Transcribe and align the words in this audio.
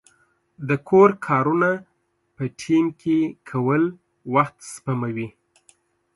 د 0.69 0.69
کور 0.89 1.09
کارونه 1.27 1.69
په 2.35 2.43
ټیم 2.61 2.85
کې 3.01 3.19
کول 3.49 3.83
وخت 4.35 4.57
سپموي. 4.73 5.27